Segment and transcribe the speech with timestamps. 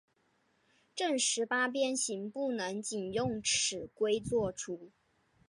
[0.95, 4.89] 正十八边形不能仅用尺规作出。